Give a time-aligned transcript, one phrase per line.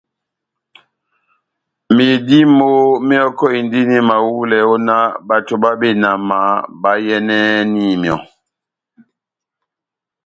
[1.95, 2.69] Medímo
[3.07, 6.37] mehɔkɔhindini mahulɛ ó nah bato bá benama
[6.81, 8.17] bayɛ́nɛni myɔ́.